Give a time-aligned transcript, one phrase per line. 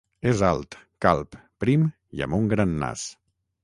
[0.29, 0.77] És alt,
[1.07, 1.87] calb, prim
[2.21, 3.09] i amb un gran nas.